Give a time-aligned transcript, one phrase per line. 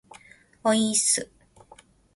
[0.63, 1.29] おいーっす